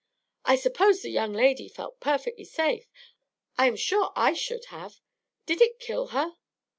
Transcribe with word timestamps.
I 0.45 0.55
suppose 0.55 1.03
the 1.03 1.11
young 1.11 1.31
lady 1.31 1.69
felt 1.69 1.99
perfectly 1.99 2.43
safe. 2.43 2.89
I 3.55 3.67
am 3.67 3.75
sure 3.75 4.11
I 4.15 4.33
should 4.33 4.65
have. 4.73 4.99
Did 5.45 5.61
it 5.61 5.77
kill 5.79 6.07
her?" 6.07 6.37